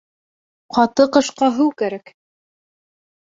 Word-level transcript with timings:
Ҡаты 0.77 1.05
ҡышҡа 1.17 1.49
һыу 1.59 1.75
кәрәк 1.81 2.09